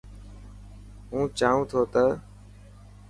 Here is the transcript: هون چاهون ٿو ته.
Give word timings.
هون 1.09 1.23
چاهون 1.39 1.63
ٿو 1.69 1.81
ته. 1.93 2.03